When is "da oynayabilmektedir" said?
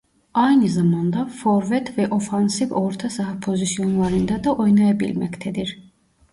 4.43-5.79